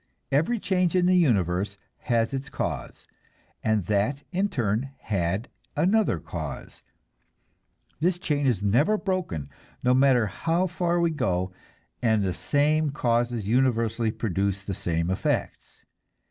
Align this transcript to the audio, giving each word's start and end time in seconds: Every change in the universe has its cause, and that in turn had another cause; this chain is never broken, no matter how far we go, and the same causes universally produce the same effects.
Every 0.31 0.57
change 0.57 0.95
in 0.95 1.05
the 1.05 1.15
universe 1.15 1.77
has 1.99 2.33
its 2.33 2.49
cause, 2.49 3.05
and 3.63 3.85
that 3.85 4.23
in 4.31 4.49
turn 4.49 4.89
had 4.97 5.47
another 5.75 6.19
cause; 6.19 6.81
this 7.99 8.17
chain 8.17 8.47
is 8.47 8.63
never 8.63 8.97
broken, 8.97 9.47
no 9.83 9.93
matter 9.93 10.25
how 10.25 10.65
far 10.65 10.99
we 10.99 11.11
go, 11.11 11.53
and 12.01 12.23
the 12.23 12.33
same 12.33 12.89
causes 12.89 13.47
universally 13.47 14.09
produce 14.09 14.63
the 14.65 14.73
same 14.73 15.11
effects. 15.11 15.85